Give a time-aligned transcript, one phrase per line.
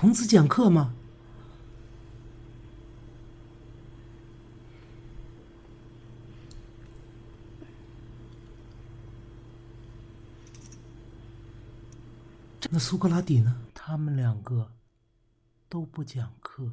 [0.00, 0.94] 孔子讲课吗？
[12.70, 13.54] 那苏格拉底呢？
[13.74, 14.72] 他们两个
[15.68, 16.72] 都不讲课，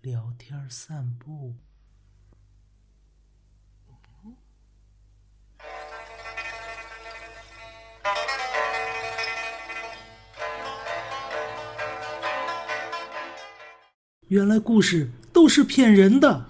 [0.00, 1.54] 聊天散步。
[14.28, 16.46] 原来故事都是骗人的。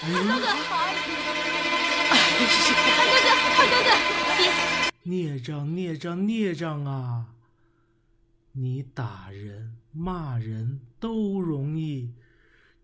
[0.00, 0.46] 二哥哥，
[2.08, 2.14] 二
[3.10, 3.28] 哥哥，
[3.58, 3.90] 二哥哥，
[4.38, 4.46] 别！
[5.02, 7.24] 孽障，孽障，孽障啊！
[8.52, 12.12] 你打人、骂人都容易，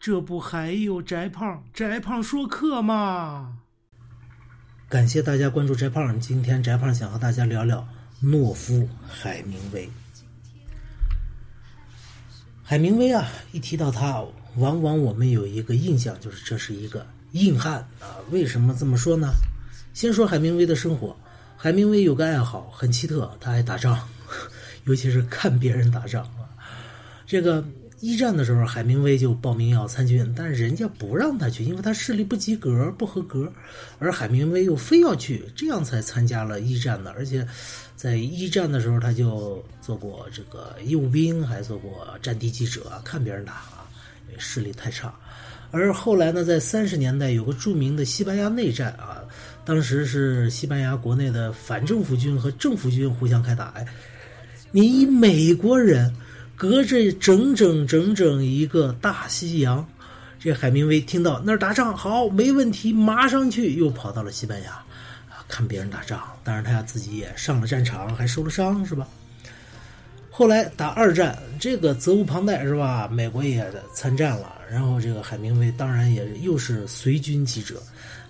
[0.01, 1.63] 这不还有翟胖？
[1.73, 3.59] 翟胖说课吗？
[4.89, 6.19] 感谢大家关注翟胖。
[6.19, 7.87] 今天翟胖想和大家聊聊
[8.21, 9.89] 懦夫海明威。
[12.69, 14.25] 海明威啊，一提到他，
[14.57, 18.19] 往往我们有一个印象，就是这是一个硬汉啊。
[18.33, 19.29] 为什么这么说呢？
[19.95, 21.17] 先说海明威的生活。
[21.57, 23.97] 海明威有个爱好很奇特，他爱打仗，
[24.83, 26.51] 尤其是看别人打仗啊。
[27.25, 27.65] 这个
[28.01, 33.53] 一战的时候，海明威就报名要参军，但是人家不让他去，因为他视力不及格、不合格，
[33.99, 37.47] 而海明威又非要去，这样才参加了一战的，而且。
[37.97, 43.89] 在一战的时候，他就做过这个义务兵，还做过战地记者，看别人打啊，
[44.29, 45.13] 因为视力太差。
[45.71, 49.25] 而后来呢，在三十年代有个著名的西班牙内战啊，
[49.65, 53.73] 当时是西班牙国内的反政府军和政府军互相开打。
[53.75, 53.87] 哎，
[54.71, 56.15] 你美国人
[56.57, 59.87] 隔着整整整整一个大西洋，
[60.41, 64.71] 这海明威听到那儿打仗好，没问题，马上去，又跑到了西班牙。
[64.71, 64.85] 啊
[65.49, 69.07] 看别人打仗，当然他自己也上了战场，还受了伤，是吧？
[70.31, 73.07] 后来打二战，这个责无旁贷，是吧？
[73.07, 73.65] 美国也
[73.95, 77.81] 参战了，然后这个海明威当然也又是随军记者。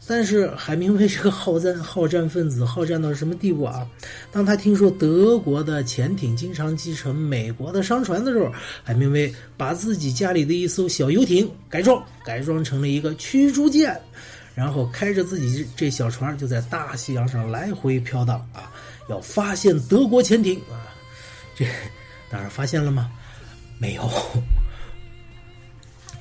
[0.07, 3.87] 但是海明威这个好战好战分子，好战到什么地步啊？
[4.31, 8.53] 当他听说德国的潜艇经常击沉美国的商船的时候，
[8.85, 14.01] 海明威把自己家里的一艘小游艇改装，改装成了一个驱逐舰。
[14.55, 18.73] 然后开着自己这小船，就在大西洋上来回飘荡啊！
[19.07, 20.89] 要发现德国潜艇啊！
[21.55, 21.67] 这
[22.31, 23.11] 当然发现了吗？
[23.79, 24.11] 没有，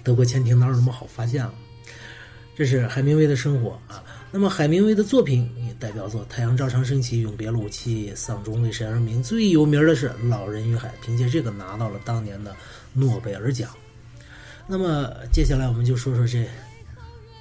[0.03, 1.53] 德国潜艇哪有那么好发现了？
[2.55, 4.03] 这是海明威的生活啊。
[4.31, 12.55] 那么海明威的作品也，代表作《太阳照常升起》《永别了，武器》《丧钟为谁而鸣》，最有名的是《老人与海》，凭借这个拿到了当年的
[12.93, 13.69] 诺贝尔奖。
[14.67, 16.39] 那么接下来我们就说说这《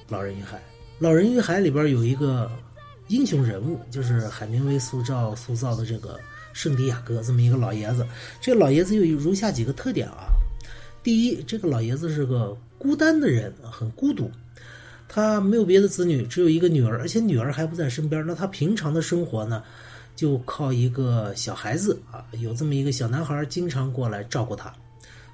[0.09, 0.57] 老人与海》。
[0.99, 2.51] 《老人与海》里边有一个
[3.09, 6.21] 英雄人物，就是海明威塑造塑造的这个
[6.53, 8.07] 圣地亚哥这么一个老爷子。
[8.41, 10.29] 这老爷子有如下几个特点啊：
[11.03, 14.31] 第一，这个老爷子是个孤单的人，很孤独，
[15.09, 18.25] 他没有别的子女，只有一个女儿，而且女儿还不在身边。
[18.27, 19.63] 那他平常的生活呢，
[20.17, 24.69] 就靠一个小孩子啊，有这么一个小男孩经常过来照顾他，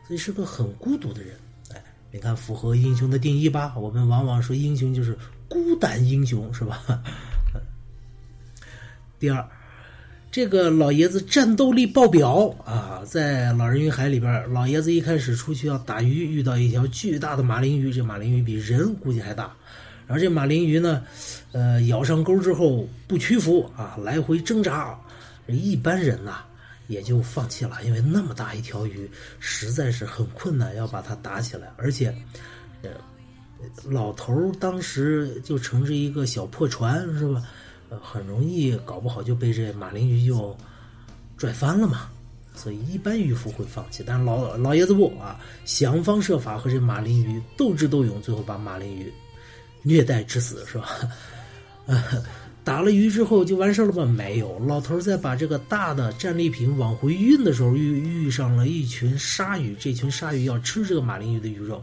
[0.06, 1.34] 所以是个很孤独的人。
[1.74, 3.74] 哎，你看，符合英雄的定义吧？
[3.76, 5.16] 我们往往说英雄就是。
[5.52, 7.02] 孤胆英雄是吧？
[9.18, 9.44] 第二，
[10.30, 13.02] 这个老爷子战斗力爆表啊！
[13.04, 19.52] 在《老人与海》里边，老爷子一开始出去要打鱼，遇到一条巨大的马林鱼，这马林鱼比人估计还大。
[20.06, 21.02] 然后这马林鱼呢，
[21.50, 24.96] 呃，咬上钩之后不屈服啊，来回挣扎。
[25.48, 26.44] 一般人呐
[26.86, 29.10] 也就放弃了，因为那么大一条鱼
[29.40, 32.14] 实在是很困难，要把它打起来，而且，
[32.82, 32.90] 呃。
[33.84, 37.42] 老头当时就乘着一个小破船，是吧？
[37.90, 40.56] 呃，很容易搞不好就被这马林鱼就
[41.36, 42.08] 拽翻了嘛。
[42.54, 49.12] 所以一般渔夫会放弃，但是老老爷子不啊，想方设法和这马林鱼斗智斗勇，最后把马林鱼
[49.82, 50.88] 虐待致死，是吧？
[52.62, 54.04] 打了鱼之后就完事儿了吗？
[54.04, 61.82] 没有，老头在把这个大的战利品往回运的时候，遇遇上了一群鲨鱼，这群鲨鱼要吃这个马林鱼的鱼肉。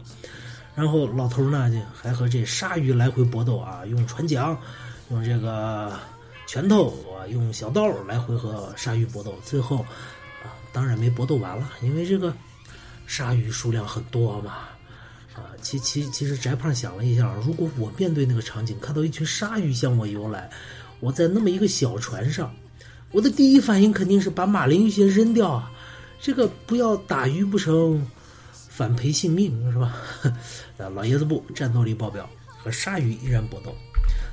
[0.76, 4.56] 然后老头呢，就还和这鲨鱼来回搏斗啊，用船桨，
[5.10, 5.98] 用这个
[6.46, 9.34] 拳头啊，用小刀来回和鲨鱼搏斗。
[9.44, 9.78] 最后
[10.42, 12.34] 啊，当然没搏斗完了，因为这个
[13.06, 14.52] 鲨鱼数量很多嘛。
[15.34, 20.50] 啊，其其其实翟胖想了一下，如果我面对那个场景，看到一群鲨鱼向我游来，
[21.00, 22.54] 我在那么一个小船上，
[23.12, 25.70] 我的第一反应肯定是把马林鱼先扔掉啊，
[26.20, 28.04] 这个不要打鱼不成。
[28.50, 29.96] 反赔性命是吧？
[30.94, 32.30] 老爷子不战斗力爆表，
[32.62, 33.74] 和鲨鱼依然搏斗。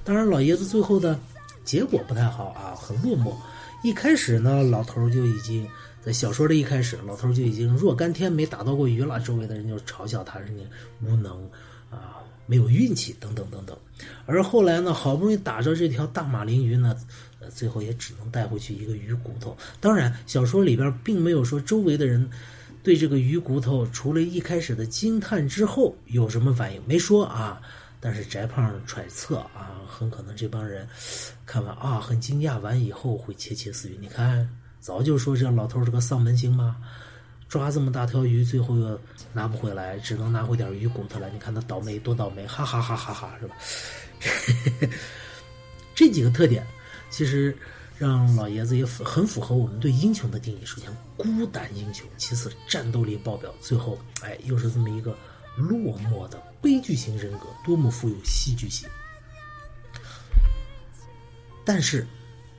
[0.06, 1.20] 当然，老爷子最后的
[1.64, 3.34] 结果不太好啊，很落寞。
[3.82, 5.68] 一开始呢，老头就已经
[6.00, 10.68] 在小说的一开始，老头就已经若干天没打到过鱼了，周围的人就嘲笑他是你
[11.02, 11.44] 无能
[11.90, 13.76] 啊，没有运气等等等等。
[14.28, 16.96] 而后来呢，好不容易打着这条大马林鱼呢，
[17.50, 19.58] 最后也只能带回去一个鱼骨头。
[19.82, 22.30] 当然，小说里边并没有说周围的人
[22.84, 27.60] 对这个鱼骨头除了一开始的惊叹之后有什么反应，没说啊。
[28.00, 30.88] 但是翟胖揣测啊，很可能这帮人
[31.46, 33.98] 看完啊，很惊讶完以后会窃窃私语。
[34.00, 34.48] 你看，
[34.80, 36.78] 早就说这老头是个丧门星嘛，
[37.50, 39.00] 抓这么大条鱼，最后又
[39.34, 41.30] 拿不回来，只能拿回点鱼骨头来。
[41.32, 43.56] 你看他倒霉多倒霉，哈哈哈哈哈，是吧？
[45.96, 46.66] 这几个特点，
[47.10, 47.58] 其实
[47.98, 50.66] 让老爷子也很符合我们对英雄的定义。
[50.66, 55.16] 首先，孤胆英雄；其次，战斗力爆表；最后，哎，又是这么一个。
[55.58, 58.90] 落寞的悲剧型人格，多么富有戏剧性！
[61.64, 62.06] 但是，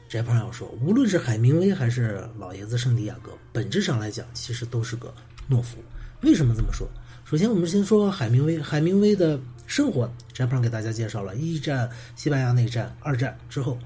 [0.09, 5.15] 翟胖要说，无论是海明威还是老爷子圣地亚哥，本质上来讲，其实都是个
[5.49, 5.79] 懦夫。
[6.23, 6.89] 为什么这么说？
[7.25, 8.61] 首先，我们先说海明威。
[8.61, 13.79] 海明威的生活，翟胖给大家介绍了一战西班牙内战、二战之后，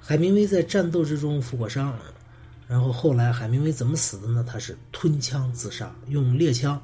[0.00, 1.94] 海明威在战斗之中负过伤，
[2.68, 4.44] 然后后来海明威怎么死的呢？
[4.46, 6.80] 他是吞枪自杀，用猎枪。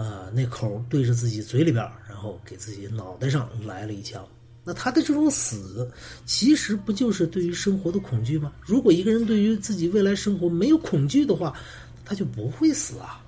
[0.00, 4.26] 啊，那口对着自己嘴里边，然后给自己脑袋上来了一枪。
[4.64, 5.90] 那他的这种死，
[6.24, 8.50] 其实不就是对于生活的恐惧吗？
[8.62, 11.54] 如果一个人对于自己未来生活没有恐惧的话，
[12.02, 13.22] 他就不会死啊。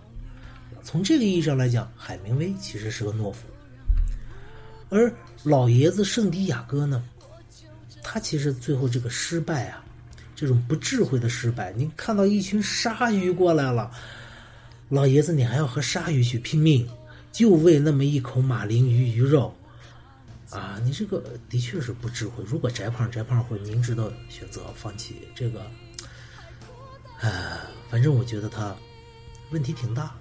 [0.83, 3.47] 从这个意义上来讲，海明威其实是个懦夫，
[4.89, 7.05] 而老爷子圣地亚哥呢，
[8.03, 9.85] 他其实最后这个失败啊，
[10.35, 13.91] 这种不智慧的失败，你看到一群鲨鱼过来了。
[14.93, 16.87] 老爷子，你还要和鲨鱼去拼命，
[17.33, 19.51] 就为那么一口马林鱼鱼肉，
[20.51, 20.79] 啊！
[20.85, 22.45] 你这个的确是不智慧。
[22.47, 25.63] 如果翟胖，翟胖会明智的选择放弃这个。
[27.21, 27.59] 哎，
[27.89, 28.77] 反正我觉得他
[29.51, 30.15] 问题挺大。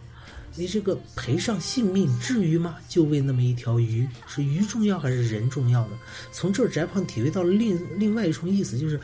[0.56, 2.78] 你这个赔上性命至于吗？
[2.88, 6.00] 就为那么一条鱼，是鱼重要还是人重要呢？
[6.32, 8.98] 从这儿，翟胖体会到了另另外一重意思，就是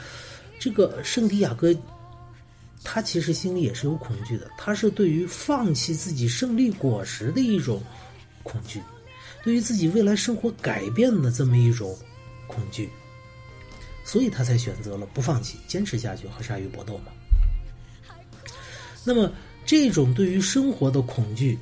[0.58, 1.76] 这个圣地亚哥。
[2.90, 7.84] 他其实心里也是有恐惧的，他是对于放弃自己胜利果实的一种
[8.44, 8.82] 恐惧，
[9.44, 11.94] 对于自己未来生活改变的这么一种
[12.48, 12.90] 恐惧，
[14.06, 17.12] 所以他才选择了不放弃，坚持下去和鲨鱼搏斗嘛。
[19.04, 19.30] 那么，
[19.66, 21.60] 这种对于生活的恐惧，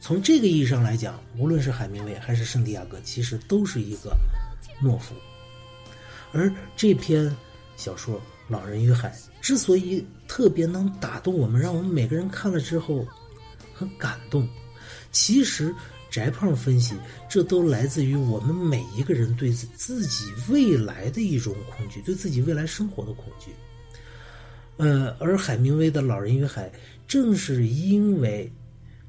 [0.00, 4.16] 从这个意义上来讲，无论是海明威还是圣地亚哥，其实都是一个
[4.82, 5.14] 懦夫。
[6.32, 7.30] 而这篇
[7.76, 8.16] 小说
[8.52, 9.08] 《老人与海》。
[9.40, 13.04] 之所以特别能打动我们，让我们每个人看了之后
[13.74, 14.48] 很感动，
[15.10, 15.74] 其实
[16.08, 16.94] 翟胖分析，
[17.28, 23.50] 这都来自于我们每一个人对自己未来的一种恐惧，对自己未来生活的恐惧。
[24.76, 26.68] 呃，而海明威的《老人与海》
[27.08, 28.50] 正是因为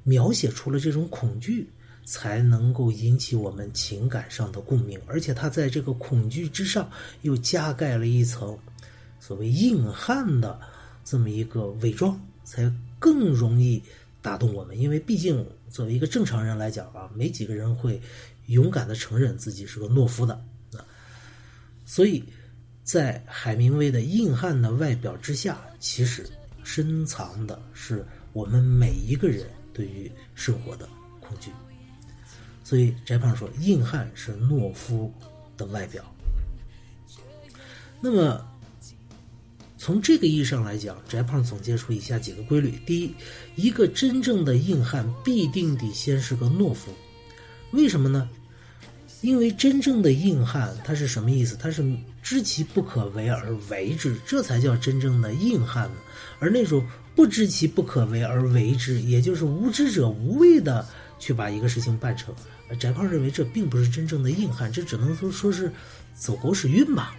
[0.04, 1.70] 描写出了这种恐惧，
[2.06, 6.90] 才能够引起我们情感上的共鸣，而且他在这个恐惧之上
[7.22, 8.58] 又加盖了一层。
[9.26, 10.60] 所谓硬汉的
[11.06, 13.82] 这么一个伪装，才更容易
[14.22, 14.78] 打动我们。
[14.78, 18.02] 因为毕竟作为一个正常人来讲啊，没几个人会
[18.48, 20.34] 勇敢的承认自己是个懦夫的
[20.74, 20.84] 啊。
[21.86, 22.22] 所以，
[22.84, 26.30] 在海明威的硬汉的外表之下，其实
[26.66, 30.86] 深藏的是我们每一个人对于生活的
[31.22, 31.50] 恐惧。
[32.62, 35.10] 所以，翟胖说，硬汉是懦夫
[35.56, 36.04] 的外表。
[38.02, 38.46] 那么。
[39.84, 43.14] 从这个意义上来讲，翟胖总结出以下几个规律：第一，
[43.58, 46.90] 一个真正的硬汉必定得先是个懦夫。
[47.72, 48.30] 为什么呢？
[49.20, 51.58] 因为真正的硬汉他是什么意思？
[51.58, 51.84] 他是
[52.22, 55.96] 知其不可为而为之，这才叫真正的硬汉呢。
[56.40, 56.82] 而那种
[57.14, 60.88] 不知其不可为而为之，也就是无知者无畏的
[61.20, 62.34] 去把一个事情办成，
[62.80, 65.70] 翟胖认为这并不是真正的硬汉，这只能说说是
[66.16, 67.14] 走狗屎运吧。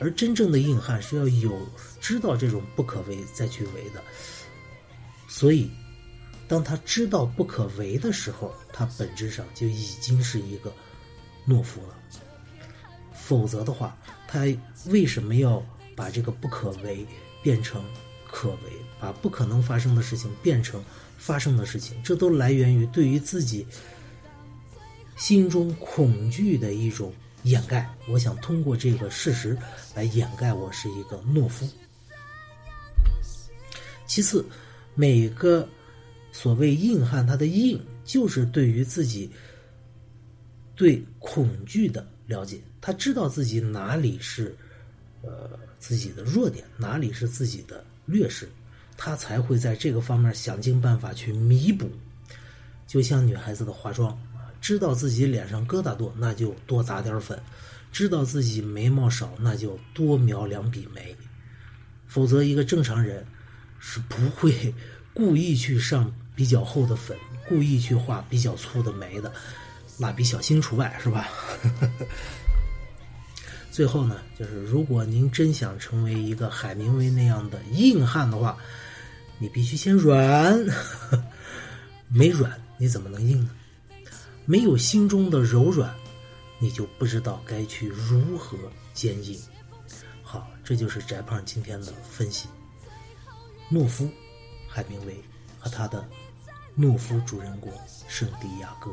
[0.00, 1.58] 而真正的硬汉是要有
[2.00, 4.02] 知道这种不可为再去为的，
[5.28, 5.70] 所以，
[6.46, 10.72] 当他知道不可为的时候，他本质上就已经是一个
[11.46, 11.94] 懦夫了。
[13.12, 14.46] 否则的话，他
[14.86, 15.62] 为什么要
[15.94, 17.04] 把这个不可为
[17.42, 17.84] 变成
[18.26, 20.82] 可为，把不可能发生的事情变成
[21.18, 22.00] 发生的事情？
[22.02, 23.66] 这都来源于对于自己
[25.16, 27.12] 心中恐惧的一种。
[27.44, 29.56] 掩盖，我想通过这个事实
[29.94, 31.68] 来掩盖我是一个懦夫。
[34.06, 34.44] 其次，
[34.94, 35.68] 每个
[36.32, 39.30] 所谓硬汉，他的硬就是对于自己
[40.74, 44.56] 对恐惧的了解，他知道自己哪里是
[45.22, 48.48] 呃自己的弱点，哪里是自己的劣势，
[48.96, 51.90] 他才会在这个方面想尽办法去弥补。
[52.86, 54.18] 就像女孩子的化妆，
[54.60, 57.38] 知道自己脸上疙瘩多，那就多砸点粉；
[57.92, 61.14] 知道自己眉毛少，那就多描两笔眉。
[62.06, 63.24] 否则，一个正常人
[63.78, 64.74] 是不会
[65.12, 69.32] 故意去上比较厚的粉，故意去画比较粗的眉的，
[69.98, 71.28] 蜡笔小新除外，是吧？
[73.70, 78.56] 最后呢，就是如果您真想成为一个海明威那样的硬汉的话，
[79.38, 80.58] 你必须先软，
[82.08, 83.50] 没软你怎么能硬呢？
[84.50, 85.94] 没有心中的柔软，
[86.58, 88.56] 你就不知道该去如何
[88.94, 89.38] 坚硬。
[90.22, 92.48] 好，这就是翟胖今天的分析。
[93.70, 94.08] 懦夫，
[94.66, 95.22] 海明威
[95.58, 96.02] 和他的
[96.78, 97.70] 懦夫主人公
[98.08, 98.90] 圣地亚哥。